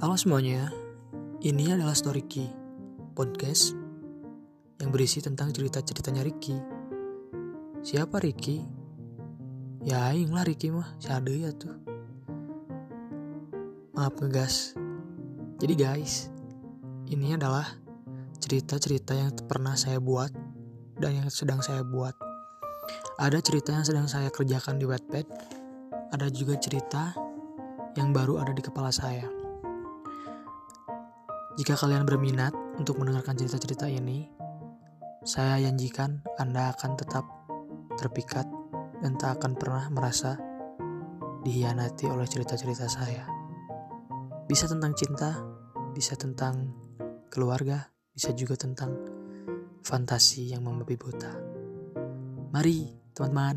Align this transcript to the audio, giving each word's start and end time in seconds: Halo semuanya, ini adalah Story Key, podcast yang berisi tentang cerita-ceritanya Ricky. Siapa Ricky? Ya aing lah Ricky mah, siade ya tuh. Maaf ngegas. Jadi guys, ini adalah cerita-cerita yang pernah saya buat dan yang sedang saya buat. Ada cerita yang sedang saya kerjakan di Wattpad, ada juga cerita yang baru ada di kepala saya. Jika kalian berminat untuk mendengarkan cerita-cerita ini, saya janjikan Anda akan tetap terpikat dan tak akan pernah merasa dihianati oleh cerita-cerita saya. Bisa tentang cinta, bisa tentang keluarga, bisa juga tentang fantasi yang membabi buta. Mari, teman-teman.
Halo 0.00 0.16
semuanya, 0.16 0.72
ini 1.44 1.76
adalah 1.76 1.92
Story 1.92 2.24
Key, 2.24 2.48
podcast 3.12 3.76
yang 4.80 4.88
berisi 4.96 5.20
tentang 5.20 5.52
cerita-ceritanya 5.52 6.24
Ricky. 6.24 6.56
Siapa 7.84 8.16
Ricky? 8.16 8.64
Ya 9.84 10.08
aing 10.08 10.32
lah 10.32 10.48
Ricky 10.48 10.72
mah, 10.72 10.96
siade 10.96 11.36
ya 11.44 11.52
tuh. 11.52 11.76
Maaf 13.92 14.16
ngegas. 14.24 14.72
Jadi 15.60 15.76
guys, 15.76 16.32
ini 17.04 17.36
adalah 17.36 17.68
cerita-cerita 18.40 19.12
yang 19.12 19.36
pernah 19.44 19.76
saya 19.76 20.00
buat 20.00 20.32
dan 20.96 21.12
yang 21.12 21.28
sedang 21.28 21.60
saya 21.60 21.84
buat. 21.84 22.16
Ada 23.20 23.36
cerita 23.44 23.76
yang 23.76 23.84
sedang 23.84 24.08
saya 24.08 24.32
kerjakan 24.32 24.80
di 24.80 24.88
Wattpad, 24.88 25.28
ada 26.16 26.32
juga 26.32 26.56
cerita 26.56 27.12
yang 28.00 28.16
baru 28.16 28.40
ada 28.40 28.56
di 28.56 28.64
kepala 28.64 28.88
saya. 28.88 29.49
Jika 31.58 31.74
kalian 31.74 32.06
berminat 32.06 32.54
untuk 32.78 33.02
mendengarkan 33.02 33.34
cerita-cerita 33.34 33.90
ini, 33.90 34.30
saya 35.26 35.58
janjikan 35.66 36.22
Anda 36.38 36.70
akan 36.70 36.94
tetap 36.94 37.26
terpikat 37.98 38.46
dan 39.02 39.18
tak 39.18 39.42
akan 39.42 39.58
pernah 39.58 39.90
merasa 39.90 40.38
dihianati 41.42 42.06
oleh 42.06 42.28
cerita-cerita 42.30 42.86
saya. 42.86 43.26
Bisa 44.46 44.70
tentang 44.70 44.94
cinta, 44.94 45.42
bisa 45.90 46.14
tentang 46.14 46.70
keluarga, 47.26 47.90
bisa 48.14 48.30
juga 48.30 48.54
tentang 48.54 48.94
fantasi 49.82 50.54
yang 50.54 50.62
membabi 50.62 50.94
buta. 50.94 51.34
Mari, 52.54 53.10
teman-teman. 53.10 53.56